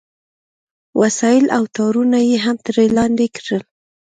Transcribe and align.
وسایل 0.99 1.45
او 1.57 1.63
تارونه 1.75 2.19
یې 2.29 2.37
هم 2.45 2.57
ترې 2.65 2.85
لاندې 2.97 3.25
کړل 3.37 3.63